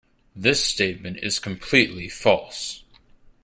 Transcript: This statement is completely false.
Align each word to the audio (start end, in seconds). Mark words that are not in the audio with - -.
This 0.35 0.63
statement 0.65 1.17
is 1.21 1.37
completely 1.37 2.09
false. 2.09 2.81